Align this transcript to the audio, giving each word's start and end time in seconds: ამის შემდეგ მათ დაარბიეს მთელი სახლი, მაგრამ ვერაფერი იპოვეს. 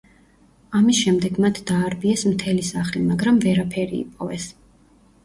ამის 0.77 1.01
შემდეგ 1.01 1.35
მათ 1.45 1.59
დაარბიეს 1.71 2.23
მთელი 2.29 2.63
სახლი, 2.71 3.03
მაგრამ 3.11 3.39
ვერაფერი 3.45 4.01
იპოვეს. 4.05 4.49